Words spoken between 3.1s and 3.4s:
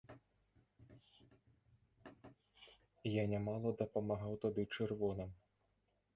Я